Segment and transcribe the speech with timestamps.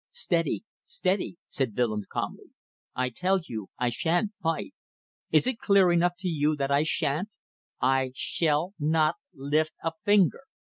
[0.09, 0.63] "Steady!
[0.83, 2.45] steady!" said Willems calmly.
[2.95, 4.73] "I tell you I sha'n't fight.
[5.29, 7.29] Is it clear enough to you that I sha'n't?
[7.79, 10.41] I shall not lift a finger."